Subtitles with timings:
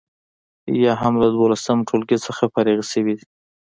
[0.83, 3.25] یا هم له دولسم ټولګي څخه فارغې شوي دي.